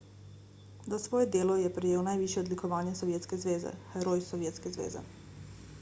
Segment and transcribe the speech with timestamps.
[0.93, 5.05] za svoje delo je prejel najvišje odlikovanje sovjetske zveze heroj sovjetske zveze